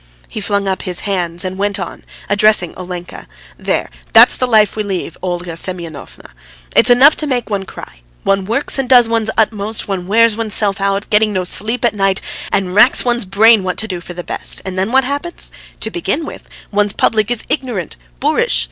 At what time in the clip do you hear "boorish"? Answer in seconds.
18.19-18.59